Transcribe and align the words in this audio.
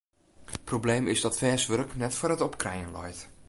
Probleem 0.65 1.05
is 1.13 1.21
dat 1.25 1.39
fêst 1.41 1.67
wurk 1.69 1.91
net 2.01 2.17
foar 2.19 2.33
it 2.35 2.45
opkrijen 2.49 2.93
leit. 2.97 3.19